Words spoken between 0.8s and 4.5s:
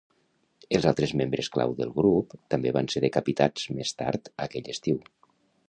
altres membres clau del grup també van ser decapitats més tard